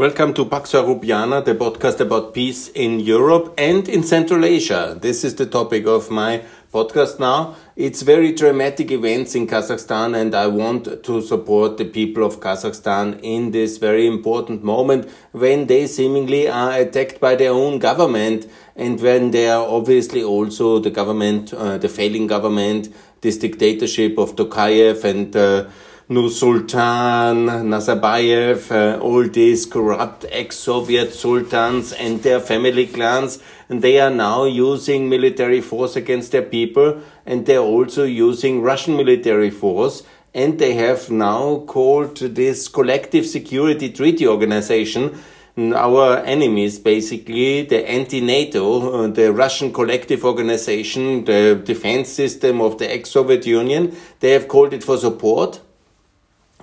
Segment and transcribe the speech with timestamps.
[0.00, 4.96] Welcome to Pax Europiana, the podcast about peace in Europe and in Central Asia.
[4.98, 6.42] This is the topic of my
[6.72, 7.54] podcast now.
[7.76, 13.20] It's very dramatic events in Kazakhstan and I want to support the people of Kazakhstan
[13.22, 18.98] in this very important moment when they seemingly are attacked by their own government and
[19.02, 22.88] when they are obviously also the government, uh, the failing government,
[23.20, 25.68] this dictatorship of Tokayev and uh,
[26.10, 34.10] Nursultan, Nazarbayev, uh, all these corrupt ex-Soviet sultans and their family clans, and they are
[34.10, 40.02] now using military force against their people, and they're also using Russian military force,
[40.34, 45.16] and they have now called this collective security treaty organization
[45.56, 52.92] our enemies, basically the anti-NATO, uh, the Russian collective organization, the defense system of the
[52.92, 55.60] ex-Soviet Union, they have called it for support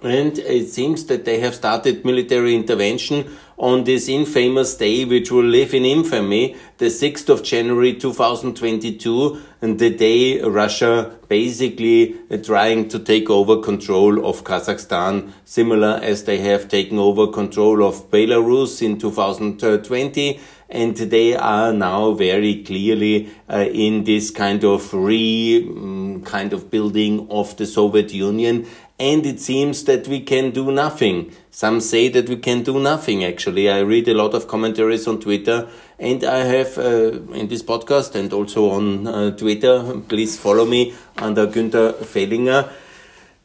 [0.03, 5.43] and it seems that they have started military intervention on this infamous day, which will
[5.43, 12.99] live in infamy, the 6th of January 2022, and the day Russia basically trying to
[12.99, 18.99] take over control of Kazakhstan, similar as they have taken over control of Belarus in
[18.99, 26.51] 2020 and they are now very clearly uh, in this kind of re um, kind
[26.51, 28.67] of building of the Soviet Union
[28.99, 31.31] and it seems that we can do nothing.
[31.51, 33.69] Some say that we can do nothing, actually.
[33.69, 35.67] I read a lot of commentaries on Twitter,
[35.99, 40.95] and I have uh, in this podcast and also on uh, Twitter, please follow me
[41.17, 42.71] under Günther Fehlinger.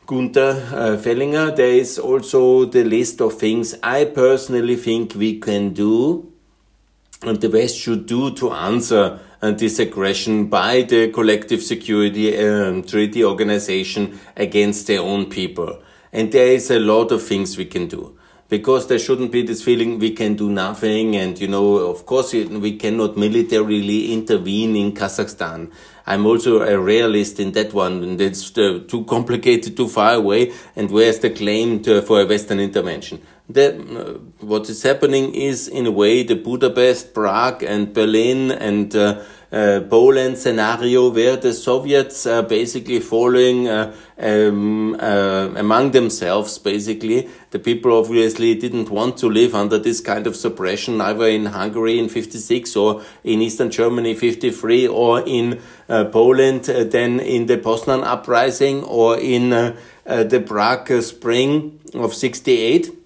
[0.06, 5.73] Gunther uh, Fehlinger, there is also the list of things I personally think we can
[5.73, 6.33] do
[7.23, 12.83] and the West should do to answer uh, this aggression by the collective security um,
[12.83, 15.83] treaty organization against their own people.
[16.12, 18.17] And there is a lot of things we can do.
[18.48, 21.17] Because there shouldn't be this feeling we can do nothing.
[21.17, 25.73] And you know of course we cannot militarily intervene in kazakhstan.
[26.07, 28.03] I'm also a realist in that one.
[28.05, 30.53] And it's too complicated too far away.
[30.77, 33.23] And where's the claim to, for a western intervention
[33.58, 39.23] uh, what is happening is in a way the budapest prague and berlin and uh,
[39.52, 47.29] uh, Poland scenario where the Soviets are basically falling uh, um, uh, among themselves, basically.
[47.51, 51.98] The people obviously didn't want to live under this kind of suppression, either in Hungary
[51.98, 58.05] in 56 or in Eastern Germany 53 or in uh, Poland, then in the Poznan
[58.05, 63.02] uprising or in the Prague spring of 68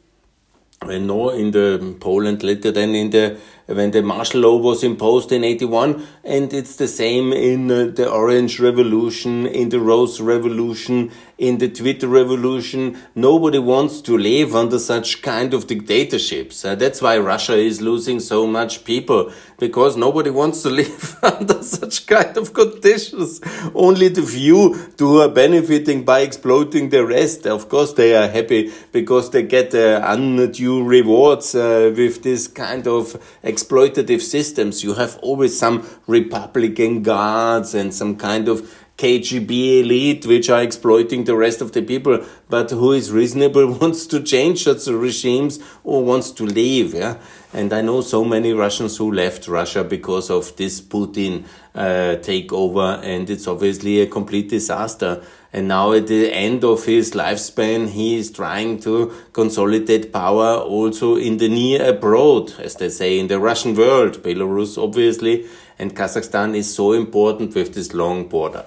[0.86, 3.36] nor in the Poland later than in the
[3.66, 8.09] when the martial law was imposed in 81 and it's the same in uh, the
[8.09, 12.97] orange revolution in the rose revolution in the twitter revolution.
[13.15, 16.65] Nobody wants to live under such kind of dictatorships.
[16.65, 21.62] Uh, that's why russia is losing so much people because nobody wants to live under
[21.62, 23.41] such kind of conditions.
[23.75, 28.72] Only the few who are benefiting by exploiting the rest of course they are happy
[28.93, 33.16] because they get uh, undue rewards uh, with this kind of
[33.56, 34.84] exploitative systems.
[34.84, 41.24] You have always some Republican guards and some kind of KGB elite which are exploiting
[41.24, 46.02] the rest of the people, but who is reasonable wants to change such regimes or
[46.02, 46.94] wants to leave.
[46.94, 47.18] Yeah,
[47.52, 53.02] and I know so many Russians who left Russia because of this Putin uh, takeover,
[53.02, 55.22] and it's obviously a complete disaster.
[55.52, 61.16] And now at the end of his lifespan, he is trying to consolidate power also
[61.16, 64.22] in the near abroad, as they say, in the Russian world.
[64.22, 65.46] Belarus, obviously,
[65.78, 68.66] and Kazakhstan is so important with this long border.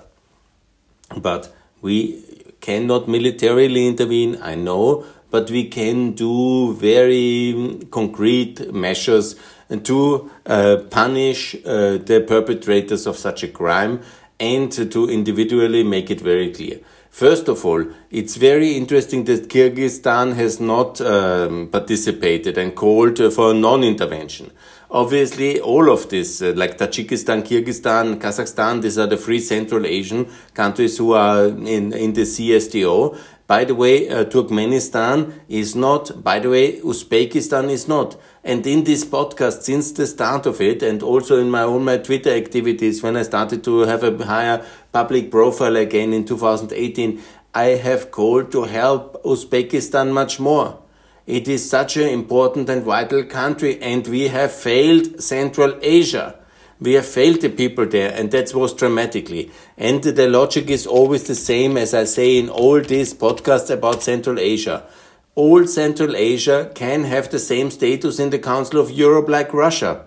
[1.18, 2.24] But we
[2.62, 9.36] cannot militarily intervene, I know, but we can do very concrete measures
[9.84, 14.02] to uh, punish uh, the perpetrators of such a crime
[14.40, 16.80] and to individually make it very clear.
[17.12, 23.54] First of all, it's very interesting that Kyrgyzstan has not um, participated and called for
[23.54, 24.52] non-intervention.
[24.92, 30.28] Obviously, all of this, uh, like Tajikistan, Kyrgyzstan, Kazakhstan, these are the three Central Asian
[30.56, 33.16] countries who are in, in the CSTO.
[33.46, 36.24] By the way, uh, Turkmenistan is not.
[36.24, 38.20] By the way, Uzbekistan is not.
[38.44, 41.98] And in this podcast, since the start of it, and also in my own my
[41.98, 47.22] Twitter activities, when I started to have a higher public profile again in 2018,
[47.54, 50.80] I have called to help Uzbekistan much more.
[51.30, 56.36] It is such an important and vital country, and we have failed Central Asia.
[56.82, 59.52] We have failed the people there, and that was dramatically.
[59.78, 64.02] And the logic is always the same as I say in all these podcasts about
[64.02, 64.84] Central Asia.
[65.36, 70.06] all Central Asia can have the same status in the Council of Europe like Russia.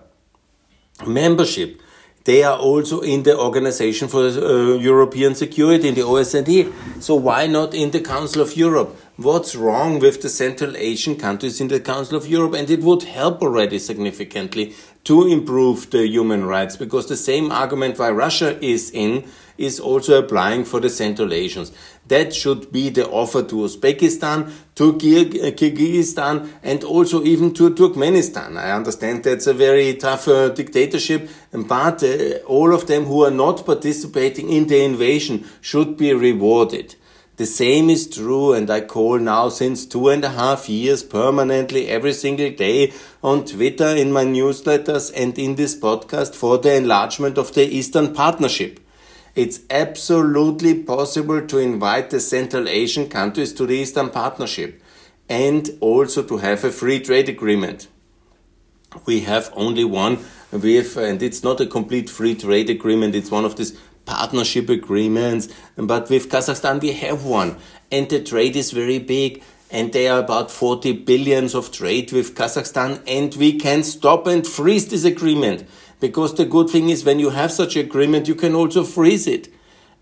[1.07, 1.81] Membership.
[2.25, 6.71] They are also in the Organization for uh, European Security, in the OSCE.
[7.01, 8.95] So why not in the Council of Europe?
[9.17, 12.55] What's wrong with the Central Asian countries in the Council of Europe?
[12.55, 14.73] And it would help already significantly
[15.03, 19.25] to improve the human rights because the same argument why Russia is in
[19.55, 21.71] is also applying for the Central Asians.
[22.07, 28.57] That should be the offer to Uzbekistan, to Kyrgyzstan, and also even to Turkmenistan.
[28.57, 33.29] I understand that's a very tough uh, dictatorship, but uh, all of them who are
[33.29, 36.95] not participating in the invasion should be rewarded.
[37.35, 41.87] The same is true, and I call now since two and a half years permanently
[41.87, 42.93] every single day
[43.23, 48.13] on Twitter, in my newsletters, and in this podcast for the enlargement of the Eastern
[48.13, 48.79] Partnership.
[49.33, 54.79] It's absolutely possible to invite the Central Asian countries to the Eastern Partnership
[55.27, 57.87] and also to have a free trade agreement.
[59.07, 60.19] We have only one
[60.51, 65.47] with, and it's not a complete free trade agreement, it's one of these partnership agreements,
[65.77, 67.57] but with Kazakhstan we have one,
[67.91, 69.43] and the trade is very big.
[69.71, 74.45] And there are about 40 billions of trade with Kazakhstan, and we can stop and
[74.45, 75.67] freeze this agreement.
[75.99, 79.51] Because the good thing is when you have such agreement, you can also freeze it.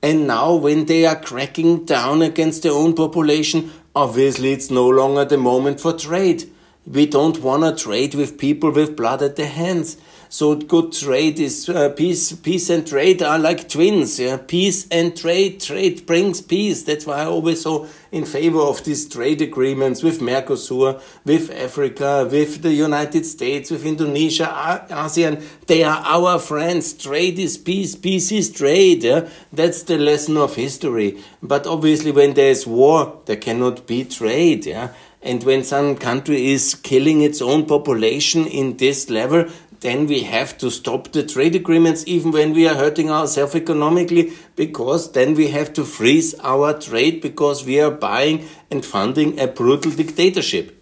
[0.03, 5.25] And now when they are cracking down against their own population, obviously it's no longer
[5.25, 6.50] the moment for trade.
[6.86, 9.98] We don't want to trade with people with blood at their hands.
[10.33, 12.31] So good trade is uh, peace.
[12.31, 14.18] Peace and trade are like twins.
[14.18, 14.38] Yeah?
[14.38, 15.60] Peace and trade.
[15.60, 16.83] Trade brings peace.
[16.83, 22.30] That's why I always so in favor of these trade agreements with Mercosur, with Africa,
[22.31, 24.45] with the United States, with Indonesia,
[24.89, 25.44] ASEAN.
[25.68, 26.94] They are our friends.
[26.94, 27.98] Trade is peace.
[27.98, 29.04] Peace is trade.
[29.04, 29.27] Yeah?
[29.51, 31.22] That's the lesson of history.
[31.44, 34.66] But obviously, when there is war, there cannot be trade.
[34.66, 34.94] Yeah.
[35.22, 39.50] And when some country is killing its own population in this level,
[39.81, 44.31] then we have to stop the trade agreements even when we are hurting ourselves economically
[44.56, 49.48] because then we have to freeze our trade because we are buying and funding a
[49.48, 50.78] brutal dictatorship.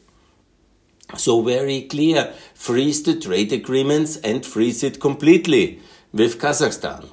[1.18, 5.80] So very clear, freeze the trade agreements and freeze it completely
[6.12, 7.10] with Kazakhstan.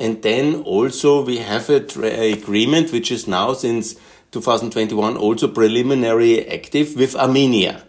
[0.00, 3.94] And then also we have a agreement which is now since
[4.32, 7.85] 2021 also preliminary active with Armenia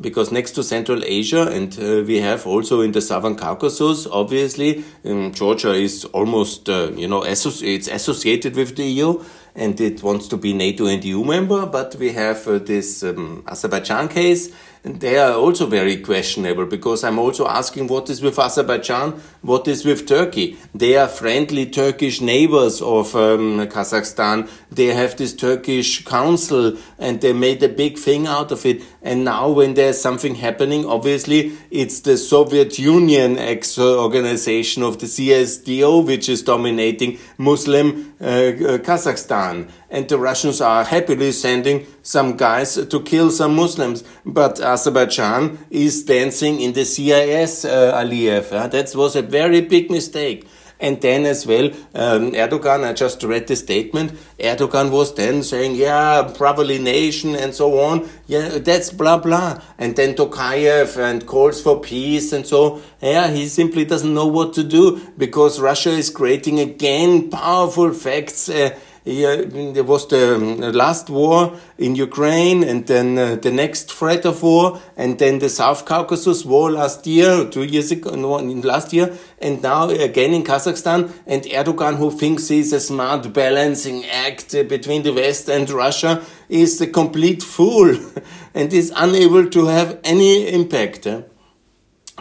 [0.00, 4.84] because next to Central Asia, and uh, we have also in the Southern Caucasus, obviously,
[5.04, 9.24] um, Georgia is almost, uh, you know, it's associated with the EU,
[9.54, 13.42] and it wants to be NATO and EU member, but we have uh, this um,
[13.48, 14.52] Azerbaijan case,
[14.84, 19.66] and they are also very questionable because I'm also asking what is with Azerbaijan, what
[19.66, 20.56] is with Turkey.
[20.74, 24.48] They are friendly Turkish neighbors of um, Kazakhstan.
[24.70, 28.82] They have this Turkish council and they made a big thing out of it.
[29.02, 35.06] And now when there's something happening, obviously it's the Soviet Union ex organization of the
[35.06, 42.36] CSTO which is dominating Muslim uh, uh, Kazakhstan and the Russians are happily sending some
[42.36, 44.02] guys to kill some Muslims.
[44.26, 48.52] But Azerbaijan is dancing in the CIS, uh, Aliyev.
[48.52, 50.46] Uh, that was a very big mistake.
[50.80, 55.74] And then as well, um, Erdogan, I just read the statement, Erdogan was then saying,
[55.74, 58.08] yeah, brotherly nation and so on.
[58.28, 59.62] Yeah, that's blah, blah.
[59.78, 64.52] And then Tokayev and calls for peace and so, yeah, he simply doesn't know what
[64.52, 70.60] to do because Russia is creating again powerful facts uh, yeah, there was the um,
[70.60, 75.48] last war in Ukraine, and then uh, the next threat of war, and then the
[75.48, 80.44] South Caucasus war last year, two years ago, no, last year, and now again in
[80.44, 81.10] Kazakhstan.
[81.26, 86.80] And Erdogan, who thinks he's a smart balancing act between the West and Russia, is
[86.80, 87.96] a complete fool
[88.54, 91.06] and is unable to have any impact.
[91.06, 91.22] Eh?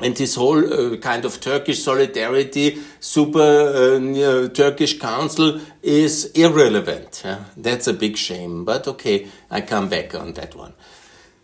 [0.02, 7.24] and this whole uh, kind of Turkish solidarity, super uh, Turkish council is irrelevant.
[7.26, 7.46] Yeah?
[7.56, 8.66] That's a big shame.
[8.66, 10.74] But okay, I come back on that one.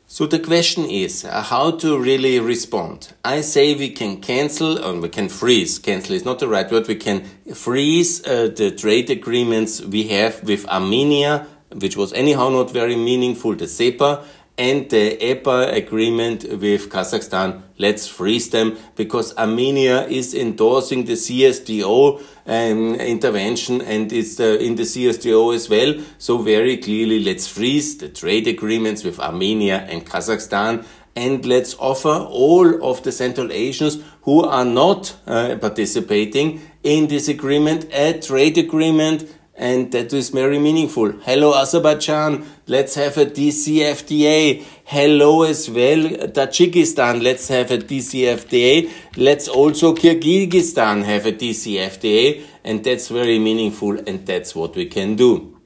[0.06, 3.14] So the question is uh, how to really respond.
[3.26, 5.80] I say we can cancel or we can freeze.
[5.80, 6.88] Cancel is not the right word.
[6.88, 7.24] We can
[7.56, 11.48] freeze uh, the trade agreements we have with Armenia,
[11.82, 14.26] which was anyhow not very meaningful, the CEPA,
[14.58, 17.64] and the EPA agreement with Kazakhstan.
[17.80, 24.76] Let's freeze them because Armenia is endorsing the CSTO um, intervention and it's uh, in
[24.76, 25.96] the CSTO as well.
[26.20, 30.86] So very clearly, let's freeze the trade agreements with Armenia and Kazakhstan.
[31.16, 37.28] And let's offer all of the Central Asians who are not uh, participating in this
[37.28, 41.12] agreement a trade agreement and that is very meaningful.
[41.12, 44.64] Hello Azerbaijan, let's have a DCFTA.
[44.84, 48.92] Hello as well Tajikistan, let's have a DCFTA.
[49.18, 55.16] Let's also Kyrgyzstan have a DCFTA, and that's very meaningful, and that's what we can
[55.16, 55.60] do.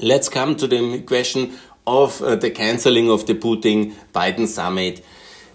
[0.00, 5.04] Let's come to the question of uh, the cancelling of the Putin Biden summit.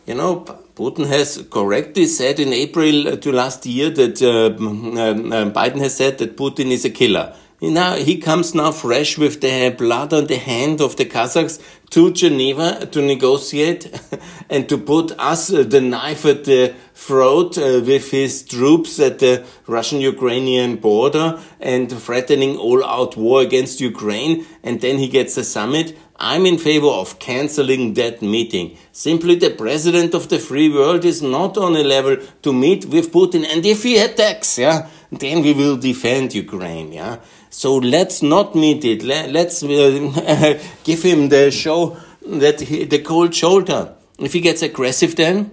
[0.05, 0.41] You know,
[0.75, 5.95] Putin has correctly said in April to last year that uh, um, uh, Biden has
[5.95, 7.33] said that Putin is a killer.
[7.61, 12.11] Now he comes now fresh with the blood on the hand of the Kazakhs to
[12.11, 13.97] Geneva to negotiate
[14.49, 19.19] and to put us uh, the knife at the throat uh, with his troops at
[19.19, 24.45] the Russian-Ukrainian border and threatening all-out war against Ukraine.
[24.63, 28.77] And then he gets a summit I'm in favor of cancelling that meeting.
[28.93, 33.11] Simply the president of the free world is not on a level to meet with
[33.11, 33.45] Putin.
[33.45, 37.17] And if he attacks, yeah, then we will defend Ukraine, yeah.
[37.49, 39.03] So let's not meet it.
[39.03, 43.93] Let's uh, give him the show that he, the cold shoulder.
[44.17, 45.51] If he gets aggressive, then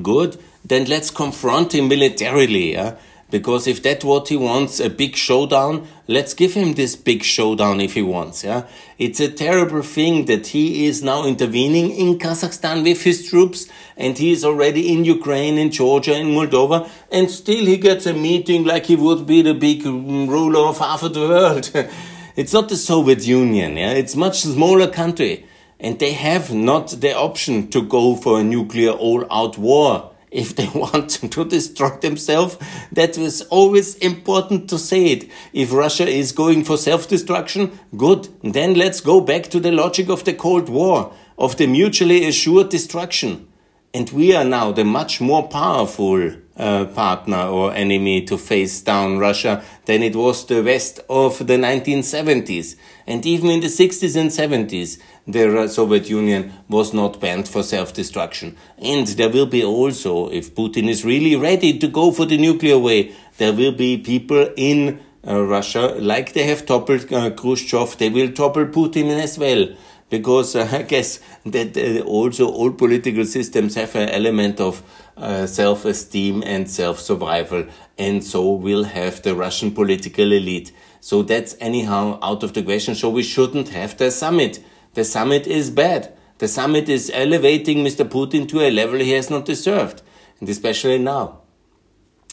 [0.00, 0.38] good.
[0.64, 2.98] Then let's confront him militarily, yeah
[3.32, 7.80] because if that's what he wants, a big showdown, let's give him this big showdown
[7.80, 8.44] if he wants.
[8.44, 13.68] Yeah, it's a terrible thing that he is now intervening in Kazakhstan with his troops,
[13.96, 18.12] and he is already in Ukraine, in Georgia, in Moldova, and still he gets a
[18.12, 21.70] meeting like he would be the big ruler of half of the world.
[22.36, 23.78] it's not the Soviet Union.
[23.78, 25.46] Yeah, it's much smaller country,
[25.80, 30.66] and they have not the option to go for a nuclear all-out war if they
[30.74, 32.58] want to destroy themselves.
[32.90, 35.30] That was always important to say it.
[35.52, 38.28] If Russia is going for self-destruction, good.
[38.42, 42.70] Then let's go back to the logic of the Cold War, of the mutually assured
[42.70, 43.48] destruction.
[43.94, 49.18] And we are now the much more powerful uh, partner or enemy to face down
[49.18, 52.76] Russia than it was the West of the 1970s.
[53.06, 58.56] And even in the 60s and 70s, the Soviet Union was not banned for self-destruction.
[58.78, 62.78] And there will be also, if Putin is really ready to go for the nuclear
[62.78, 68.10] way, there will be people in uh, Russia, like they have toppled uh, Khrushchev, they
[68.10, 69.68] will topple Putin as well.
[70.10, 74.82] Because uh, I guess that uh, also all political systems have an element of
[75.16, 77.66] uh, self-esteem and self-survival,
[77.98, 80.72] and so will have the Russian political elite.
[81.00, 82.94] So that's anyhow out of the question.
[82.94, 84.60] So we shouldn't have the summit
[84.94, 86.12] the summit is bad.
[86.38, 88.04] The summit is elevating Mr.
[88.04, 90.02] Putin to a level he has not deserved,
[90.38, 91.40] and especially now.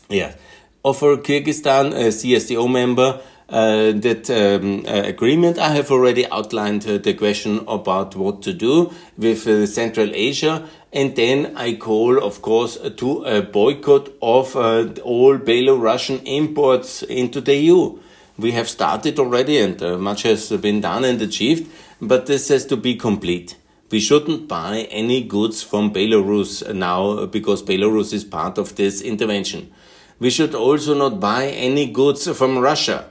[0.09, 0.35] Yeah.
[0.83, 5.57] Offer Kyrgyzstan, a CSTO member, uh, that um, uh, agreement.
[5.57, 10.67] I have already outlined uh, the question about what to do with uh, Central Asia.
[10.91, 17.41] And then I call, of course, to a boycott of uh, all Belarusian imports into
[17.41, 17.99] the EU.
[18.37, 21.69] We have started already and uh, much has been done and achieved
[22.01, 23.55] but this has to be complete.
[23.91, 29.71] We shouldn't buy any goods from Belarus now because Belarus is part of this intervention.
[30.19, 33.08] We should also not buy any goods from Russia.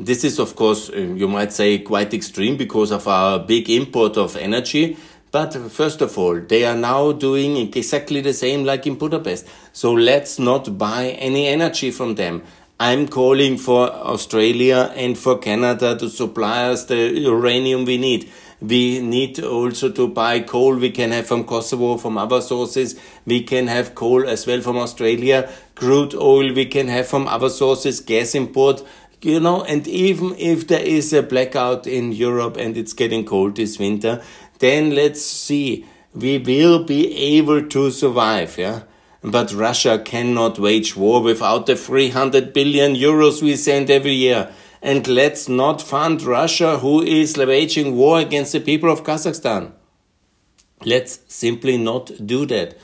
[0.00, 4.16] This is, of course, uh, you might say quite extreme because of our big import
[4.16, 4.96] of energy.
[5.32, 9.46] But first of all, they are now doing exactly the same like in Budapest.
[9.72, 12.42] So let's not buy any energy from them.
[12.80, 18.30] I'm calling for Australia and for Canada to supply us the uranium we need.
[18.60, 22.98] We need also to buy coal we can have from Kosovo, from other sources.
[23.26, 25.50] We can have coal as well from Australia.
[25.74, 28.84] Crude oil we can have from other sources, gas import,
[29.22, 33.56] you know, and even if there is a blackout in Europe and it's getting cold
[33.56, 34.22] this winter,
[34.58, 38.82] then let's see, we will be able to survive, yeah.
[39.22, 44.52] But Russia cannot wage war without the 300 billion euros we send every year.
[44.80, 49.72] And let's not fund Russia, who is waging war against the people of Kazakhstan.
[50.84, 52.78] Let's simply not do that.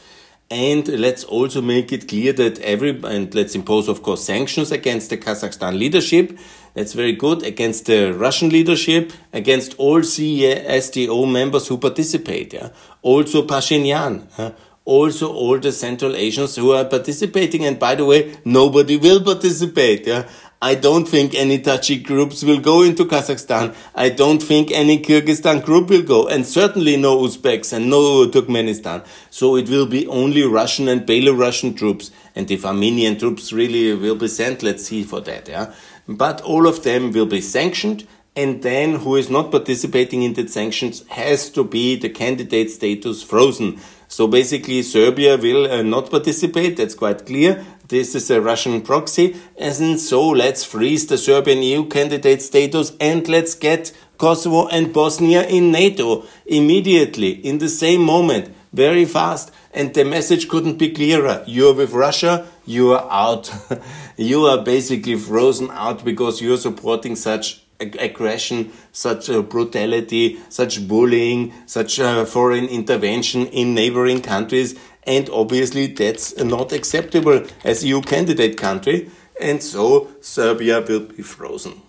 [0.50, 5.10] And let's also make it clear that every, and let's impose, of course, sanctions against
[5.10, 6.38] the Kazakhstan leadership.
[6.74, 7.42] That's very good.
[7.42, 12.52] Against the Russian leadership, against all CSTO members who participate.
[12.52, 12.70] Yeah?
[13.02, 14.26] Also Pashinyan.
[14.38, 14.52] Yeah?
[14.84, 17.64] also all the Central Asians who are participating.
[17.64, 20.06] And by the way, nobody will participate.
[20.06, 20.28] Yeah.
[20.64, 23.74] I don't think any Tajik groups will go into Kazakhstan.
[23.94, 29.04] I don't think any Kyrgyzstan group will go, and certainly no Uzbeks and no Turkmenistan.
[29.28, 32.10] So it will be only Russian and Belarusian troops.
[32.34, 35.48] And if Armenian troops really will be sent, let's see for that.
[35.48, 35.74] Yeah.
[36.08, 38.06] But all of them will be sanctioned
[38.36, 43.22] and then who is not participating in the sanctions has to be the candidate status
[43.22, 43.78] frozen.
[44.14, 46.76] So basically, Serbia will uh, not participate.
[46.76, 47.64] That's quite clear.
[47.88, 49.34] This is a Russian proxy.
[49.58, 55.42] And so let's freeze the Serbian EU candidate status and let's get Kosovo and Bosnia
[55.48, 59.50] in NATO immediately, in the same moment, very fast.
[59.72, 61.42] And the message couldn't be clearer.
[61.48, 63.52] You're with Russia, you are out.
[64.16, 71.52] you are basically frozen out because you're supporting such aggression, such uh, brutality, such bullying,
[71.66, 74.78] such uh, foreign intervention in neighboring countries.
[75.04, 79.10] And obviously, that's not acceptable as EU candidate country.
[79.40, 81.82] And so Serbia will be frozen.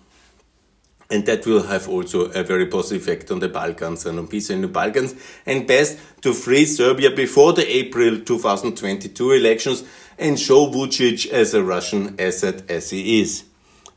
[1.08, 4.50] And that will have also a very positive effect on the Balkans and on peace
[4.50, 5.14] in the Balkans.
[5.46, 9.84] And best to free Serbia before the April 2022 elections
[10.18, 13.44] and show Vucic as a Russian asset as he is.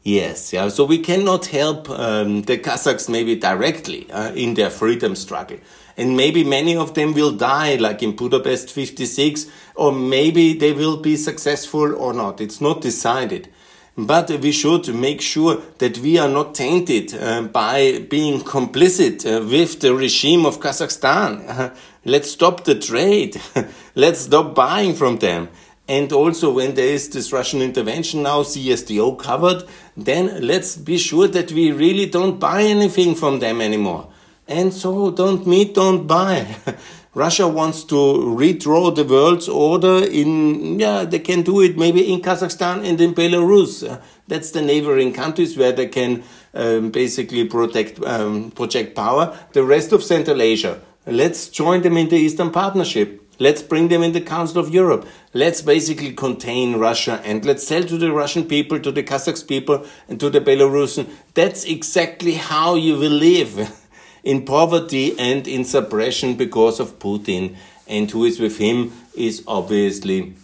[0.03, 0.69] Yes, yeah.
[0.69, 5.57] So we cannot help um, the Kazakhs maybe directly uh, in their freedom struggle.
[5.97, 10.97] And maybe many of them will die, like in Budapest 56, or maybe they will
[10.97, 12.39] be successful or not.
[12.39, 13.49] It's not decided.
[13.97, 19.45] But we should make sure that we are not tainted uh, by being complicit uh,
[19.45, 21.75] with the regime of Kazakhstan.
[22.05, 23.41] let's stop the trade.
[23.95, 25.49] let's stop buying from them.
[25.89, 29.63] And also, when there is this Russian intervention now, CSTO covered,
[29.97, 34.07] then let's be sure that we really don't buy anything from them anymore.
[34.47, 36.57] And so, don't meet, don't buy.
[37.15, 42.21] Russia wants to redraw the world's order in, yeah, they can do it maybe in
[42.21, 43.81] Kazakhstan and in Belarus.
[43.81, 46.21] Uh, that's the neighboring countries where they can
[46.53, 49.35] um, basically protect, um, project power.
[49.53, 53.18] The rest of Central Asia, let's join them in the Eastern Partnership.
[53.39, 55.07] Let's bring them in the Council of Europe.
[55.33, 59.85] Let's basically contain Russia and let's tell to the Russian people, to the Kazakh people,
[60.07, 63.75] and to the Belarusian, that's exactly how you will live.
[64.23, 67.55] in poverty and in suppression because of Putin.
[67.87, 70.35] And who is with him is obviously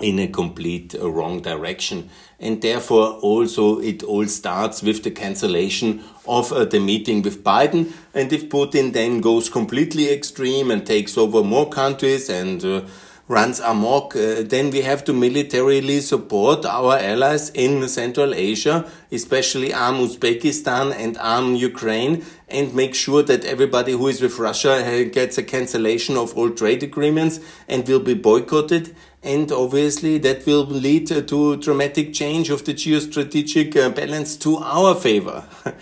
[0.00, 2.10] in a complete wrong direction.
[2.38, 7.92] And therefore, also, it all starts with the cancellation of uh, the meeting with Biden.
[8.14, 12.82] And if Putin then goes completely extreme and takes over more countries and uh,
[13.28, 19.74] runs amok, uh, then we have to militarily support our allies in Central Asia, especially
[19.74, 25.08] arm Uzbekistan and arm Ukraine, and make sure that everybody who is with Russia uh,
[25.10, 28.94] gets a cancellation of all trade agreements and will be boycotted.
[29.24, 34.94] And obviously, that will lead to dramatic change of the geostrategic uh, balance to our
[34.94, 35.44] favor.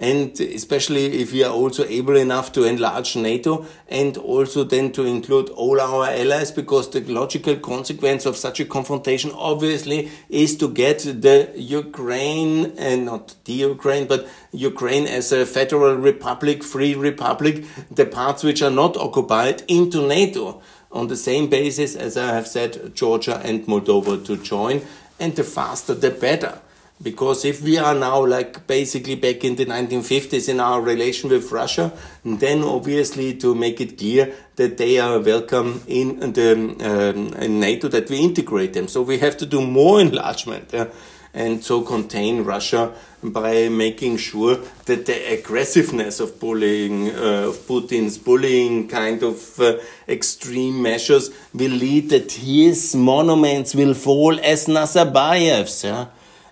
[0.00, 5.04] and especially if we are also able enough to enlarge NATO and also then to
[5.04, 10.68] include all our allies because the logical consequence of such a confrontation obviously is to
[10.68, 17.64] get the Ukraine and not the Ukraine but Ukraine as a federal republic, free republic,
[17.90, 20.62] the parts which are not occupied into NATO.
[20.90, 24.80] On the same basis as I have said Georgia and Moldova to join
[25.20, 26.60] and the faster the better
[27.00, 31.52] because if we are now like basically back in the 1950s in our relation with
[31.52, 31.92] Russia,
[32.24, 37.88] then obviously to make it clear that they are welcome in the um, in NATO,
[37.88, 38.88] that we integrate them.
[38.88, 40.74] So we have to do more enlargement.
[40.74, 40.86] Uh,
[41.34, 44.56] and so contain Russia by making sure
[44.86, 51.70] that the aggressiveness of bullying, uh, of Putin's bullying kind of uh, extreme measures will
[51.70, 55.84] lead that his monuments will fall as Nazarbayev's.
[55.84, 56.06] Yeah?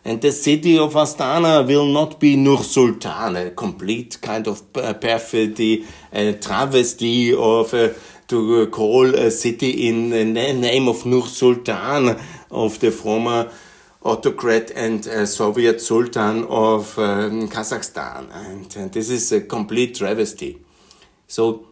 [0.07, 5.85] And the city of Astana will not be Nur Sultan, a complete kind of perfidy,
[6.13, 7.89] a travesty of uh,
[8.29, 12.17] to call a city in the name of Nur Sultan,
[12.53, 13.51] of the former
[14.05, 18.29] autocrat and uh, Soviet Sultan of um, Kazakhstan.
[18.33, 20.61] And, and this is a complete travesty.
[21.27, 21.67] So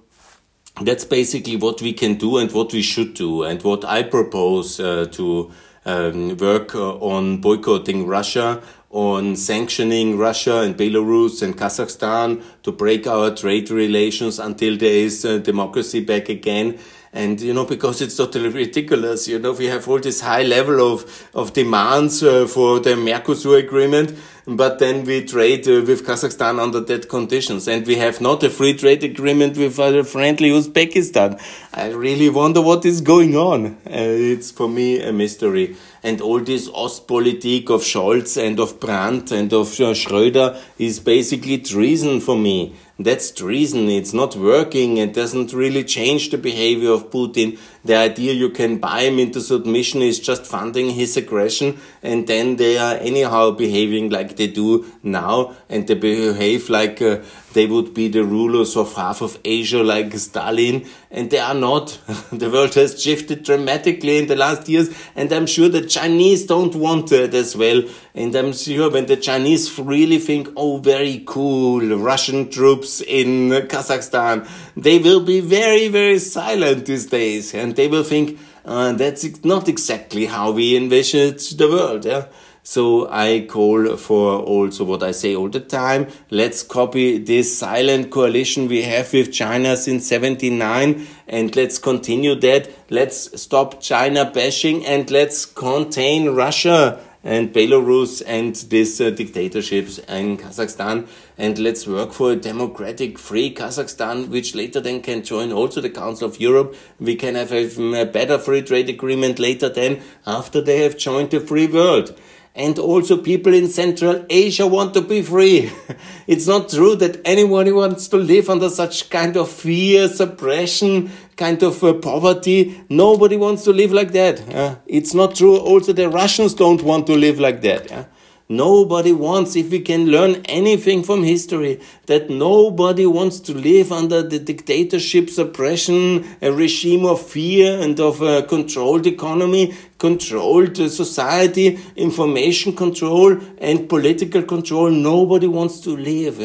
[0.83, 4.81] that's basically what we can do and what we should do and what I propose
[4.81, 5.53] uh, to
[5.85, 13.07] um, work uh, on boycotting Russia, on sanctioning Russia and Belarus and Kazakhstan to break
[13.07, 16.79] our trade relations until there is uh, democracy back again.
[17.14, 20.92] And, you know, because it's totally ridiculous, you know, we have all this high level
[20.92, 26.61] of, of demands uh, for the Mercosur agreement but then we trade uh, with Kazakhstan
[26.61, 27.66] under that conditions.
[27.66, 31.40] And we have not a free trade agreement with a friendly Uzbekistan.
[31.72, 33.66] I really wonder what is going on.
[33.87, 35.77] Uh, it's for me a mystery.
[36.03, 41.59] And all this Ostpolitik of Scholz and of Brandt and of uh, Schröder is basically
[41.59, 42.74] treason for me.
[42.98, 44.98] That's the reason it's not working.
[44.98, 47.59] It doesn't really change the behavior of Putin.
[47.85, 52.57] The idea you can buy him into submission is just funding his aggression, and then
[52.57, 57.18] they are anyhow behaving like they do now, and they behave like uh,
[57.55, 61.99] they would be the rulers of half of Asia like Stalin, and they are not.
[62.33, 66.75] the world has shifted dramatically in the last years, and I'm sure the Chinese don't
[66.75, 67.83] want it as well.
[68.14, 74.49] And I'm sure when the Chinese really think, oh, very cool, Russian troops in Kazakhstan,
[74.77, 79.68] they will be very, very silent these days, and they will think, uh, that's not
[79.68, 82.04] exactly how we envisage the world.
[82.04, 82.26] Yeah?
[82.66, 86.08] So I call for also what I say all the time.
[86.30, 92.70] Let's copy this silent coalition we have with China since 79 and let's continue that.
[92.88, 100.37] Let's stop China bashing and let's contain Russia and Belarus and these uh, dictatorships in
[100.37, 101.08] Kazakhstan.
[101.38, 105.90] And let's work for a democratic, free Kazakhstan, which later then can join also the
[105.90, 106.76] Council of Europe.
[107.00, 111.30] We can have a, a better free trade agreement later then after they have joined
[111.30, 112.14] the free world
[112.56, 115.72] and also people in Central Asia want to be free.
[116.28, 121.62] it's not true that anybody wants to live under such kind of fear, suppression, kind
[121.62, 122.85] of uh, poverty.
[122.88, 124.40] Nobody wants to live like that.
[124.55, 125.57] Uh, it's not true.
[125.57, 127.90] Also, the Russians don't want to live like that.
[127.90, 128.05] Uh.
[128.47, 134.23] Nobody wants, if we can learn anything from history, that nobody wants to live under
[134.23, 142.77] the dictatorship, suppression, a regime of fear and of a controlled economy, controlled society, information
[142.77, 144.90] control and political control.
[144.90, 146.38] Nobody wants to live.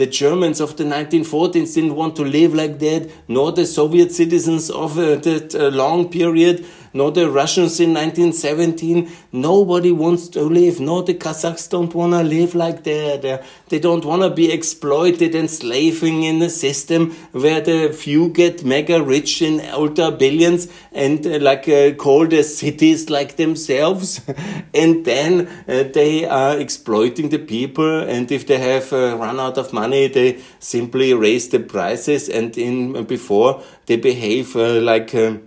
[0.00, 4.70] The Germans of the 1914s didn't want to live like that, nor the Soviet citizens
[4.70, 9.10] of uh, that uh, long period nor the Russians in 1917.
[9.32, 13.44] Nobody wants to live, nor the Kazakhs don't want to live like that.
[13.68, 18.64] They don't want to be exploited and slaving in a system where the few get
[18.64, 24.20] mega rich in ultra billions and uh, like uh, call the cities like themselves.
[24.74, 28.00] and then uh, they are exploiting the people.
[28.00, 32.28] And if they have uh, run out of money, they simply raise the prices.
[32.28, 35.42] And in before they behave uh, like um,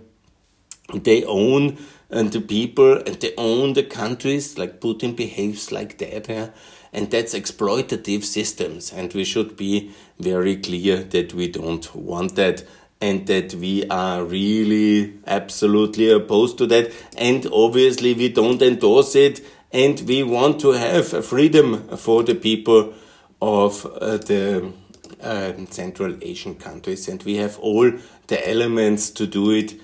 [0.92, 1.78] they own
[2.10, 6.50] and the people and they own the countries like Putin behaves like that yeah?
[6.92, 12.62] and that's exploitative systems and we should be very clear that we don't want that
[13.00, 19.44] and that we are really absolutely opposed to that and obviously we don't endorse it
[19.72, 22.94] and we want to have freedom for the people
[23.42, 24.72] of uh, the
[25.20, 27.90] uh, Central Asian countries and we have all
[28.28, 29.74] the elements to do it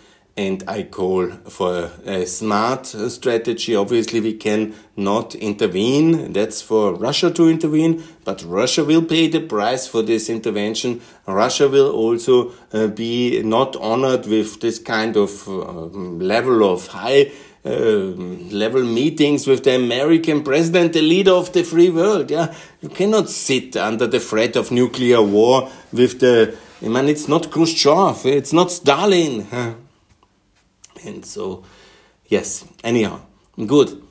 [0.40, 3.76] and I call for a smart strategy.
[3.76, 6.32] Obviously, we can not intervene.
[6.32, 11.02] That's for Russia to intervene, but Russia will pay the price for this intervention.
[11.26, 15.52] Russia will also uh, be not honored with this kind of uh,
[16.32, 17.30] level of high
[17.62, 17.70] uh,
[18.62, 22.30] level meetings with the American president, the leader of the free world.
[22.30, 26.56] Yeah, you cannot sit under the threat of nuclear war with the.
[26.82, 29.46] I mean, it's not Khrushchev, it's not Stalin.
[31.04, 31.64] And so,
[32.26, 33.20] yes, anyhow,
[33.66, 34.02] good.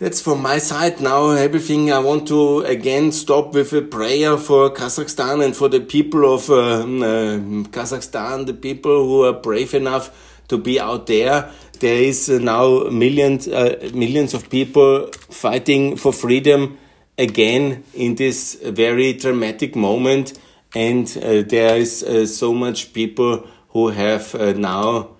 [0.00, 1.32] That's from my side now.
[1.32, 6.34] Everything I want to again stop with a prayer for Kazakhstan and for the people
[6.34, 11.50] of uh, uh, Kazakhstan, the people who are brave enough to be out there.
[11.80, 16.78] There is uh, now millions, uh, millions of people fighting for freedom
[17.18, 20.38] again in this very dramatic moment,
[20.74, 25.10] and uh, there is uh, so much people who have now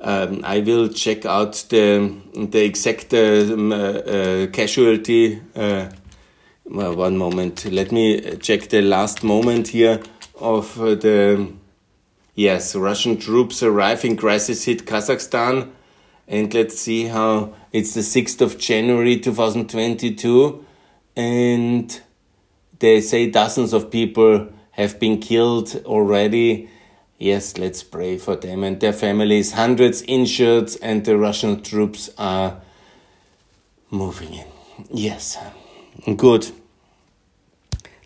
[0.00, 5.40] um, I will check out the the exact um, uh, uh, casualty.
[5.54, 5.88] Uh,
[6.64, 7.64] well, one moment.
[7.64, 10.00] Let me check the last moment here
[10.40, 11.52] of the
[12.34, 14.16] yes Russian troops arriving.
[14.16, 15.70] Crisis hit Kazakhstan,
[16.28, 20.64] and let's see how it's the sixth of January two thousand twenty two,
[21.16, 22.00] and
[22.78, 26.68] they say dozens of people have been killed already
[27.18, 29.52] Yes, let's pray for them and their families.
[29.52, 32.60] Hundreds injured, and the Russian troops are
[33.90, 34.46] moving in.
[34.90, 35.38] Yes,
[36.16, 36.50] good.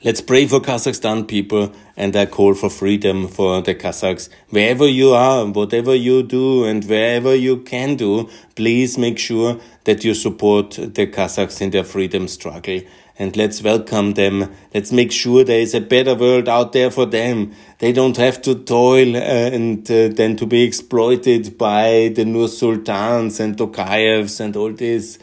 [0.03, 4.31] Let's pray for Kazakhstan people, and I call for freedom for the Kazakhs.
[4.49, 10.05] Wherever you are, whatever you do, and wherever you can do, please make sure that
[10.05, 12.81] you support the Kazakhs in their freedom struggle
[13.21, 14.51] and let's welcome them.
[14.73, 17.53] Let's make sure there is a better world out there for them.
[17.79, 22.49] They don't have to toil uh, and uh, then to be exploited by the Nur
[22.49, 25.19] Sultans and Tokayevs and all this.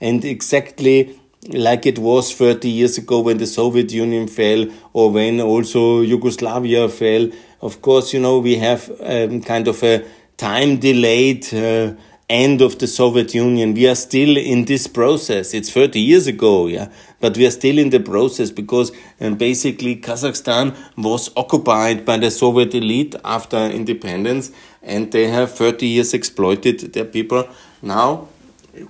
[0.00, 5.38] And exactly like it was 30 years ago when the Soviet Union fell or when
[5.38, 7.28] also Yugoslavia fell.
[7.60, 10.06] Of course, you know, we have um, kind of a
[10.38, 11.92] time delayed uh,
[12.32, 13.74] end of the Soviet Union.
[13.74, 15.52] We are still in this process.
[15.52, 16.88] It's 30 years ago, yeah,
[17.20, 18.90] but we are still in the process because
[19.20, 24.50] um, basically Kazakhstan was occupied by the Soviet elite after independence
[24.82, 27.46] and they have 30 years exploited their people.
[27.82, 28.28] Now,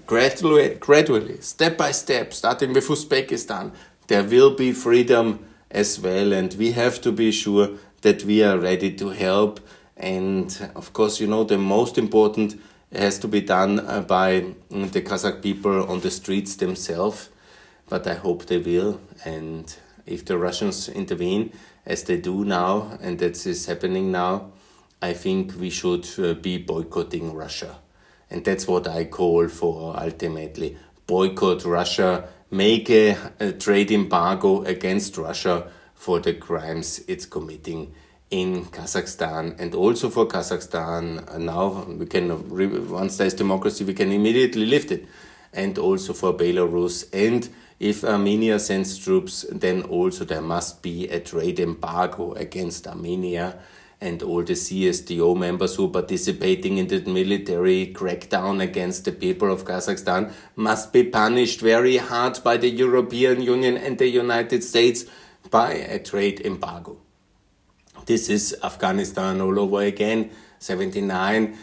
[0.07, 3.73] gradually, gradually, step by step, starting with Uzbekistan,
[4.07, 7.71] there will be freedom as well, and we have to be sure
[8.03, 9.59] that we are ready to help.
[9.97, 12.61] And of course, you know, the most important
[12.95, 17.31] has to be done uh, by mm, the Kazakh people on the streets themselves,
[17.89, 19.01] but I hope they will.
[19.25, 19.75] And
[20.07, 21.53] if the Russians intervene,
[21.87, 24.53] as they do now, and that is happening now,
[25.01, 27.79] I think we should uh, be boycotting Russia.
[28.31, 30.77] And that's what I call for ultimately.
[31.07, 37.95] Boycott Russia, make a, a trade embargo against Russia for the crimes it's committing
[38.33, 41.33] in Kazakhstan and also for Kazakhstan.
[41.33, 42.49] Uh, now we can,
[42.91, 45.07] once there's democracy, we can immediately lift it.
[45.53, 47.07] And also for Belarus.
[47.13, 53.59] And if Armenia sends troops, then also there must be a trade embargo against Armenia
[54.01, 59.53] and all the CSTO members who are participating in the military crackdown against the people
[59.53, 65.05] of Kazakhstan must be punished very hard by the European Union and the United States
[65.51, 67.02] by a trade embargo.
[68.05, 71.57] This is Afghanistan all over again, 79.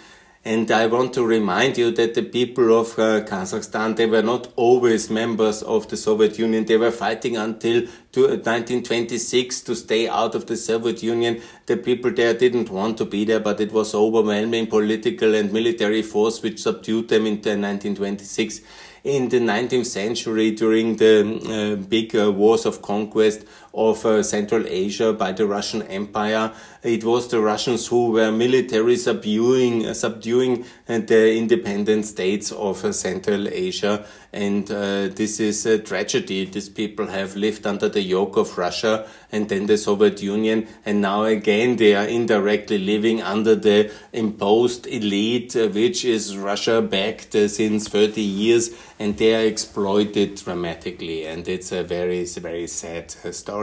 [0.45, 4.47] And I want to remind you that the people of uh, Kazakhstan, they were not
[4.55, 6.63] always members of the Soviet Union.
[6.63, 7.81] They were fighting until
[8.13, 11.41] to, 1926 uh, to stay out of the Soviet Union.
[11.65, 16.01] The people there didn't want to be there, but it was overwhelming political and military
[16.01, 18.61] force which subdued them in 1926
[19.03, 24.65] in the 19th century during the uh, big uh, wars of conquest of uh, Central
[24.67, 26.51] Asia by the Russian Empire.
[26.81, 32.83] It was the Russians who were military subduing, uh, subduing uh, the independent states of
[32.83, 34.05] uh, Central Asia.
[34.31, 36.45] And this is a tragedy.
[36.45, 40.67] These people have lived under the yoke of Russia and then the Soviet Union.
[40.85, 47.33] And now again, they are indirectly living under the imposed elite, which is Russia backed
[47.33, 51.25] since 30 years and they are exploited dramatically.
[51.25, 53.58] And it's a very, very sad story.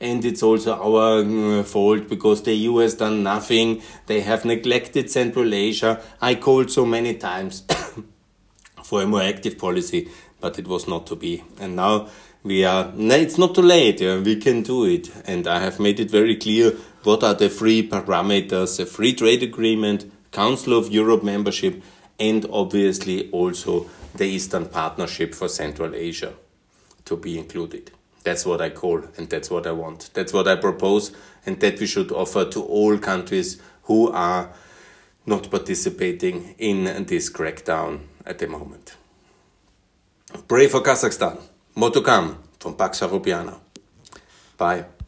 [0.00, 3.82] And it's also our uh, fault because the EU has done nothing.
[4.06, 6.00] They have neglected Central Asia.
[6.20, 7.64] I called so many times
[8.84, 10.08] for a more active policy,
[10.40, 11.44] but it was not to be.
[11.58, 12.08] And now
[12.42, 14.00] we are, no, it's not too late.
[14.00, 15.10] We can do it.
[15.26, 19.42] And I have made it very clear what are the three parameters, a free trade
[19.42, 21.82] agreement, Council of Europe membership,
[22.18, 26.34] and obviously also the Eastern Partnership for Central Asia
[27.04, 27.90] to be included.
[28.22, 30.10] That's what I call and that's what I want.
[30.14, 31.12] That's what I propose
[31.46, 34.52] and that we should offer to all countries who are
[35.26, 38.96] not participating in this crackdown at the moment.
[40.48, 41.40] Pray for Kazakhstan.
[41.74, 43.58] More to come from Pax Europiana.
[44.56, 44.84] Bye.